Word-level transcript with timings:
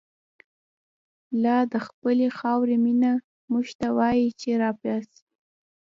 لادخپلی 1.41 2.29
خاوری 2.37 2.77
مینه، 2.83 3.13
موږ 3.51 3.67
ته 3.79 3.87
وایی 3.97 4.27
چه 4.39 4.51
راپاڅئ 4.63 5.13